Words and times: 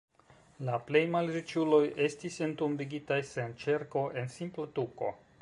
La 0.69 0.77
plej-malriĉuloj 0.87 1.81
estis 2.07 2.39
entombigitaj 2.47 3.19
sen 3.35 3.55
ĉerko, 3.67 4.05
en 4.23 4.35
simpla 4.39 4.69
tuko. 4.81 5.15